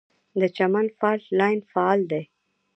د 0.39 0.41
چمن 0.57 0.85
فالټ 0.97 1.23
لاین 1.39 1.59
فعال 1.71 1.99
دی 2.11 2.23